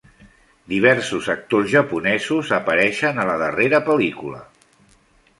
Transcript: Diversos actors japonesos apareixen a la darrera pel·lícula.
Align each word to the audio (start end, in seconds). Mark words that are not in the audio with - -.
Diversos 0.71 1.27
actors 1.33 1.67
japonesos 1.73 2.49
apareixen 2.57 3.19
a 3.19 3.27
la 3.31 3.35
darrera 3.43 3.81
pel·lícula. 3.91 4.41